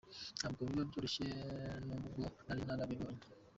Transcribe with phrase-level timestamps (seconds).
[0.39, 1.27] Ntabwo biba byoroshye
[1.85, 3.25] n’ubwo nari narabikoreye.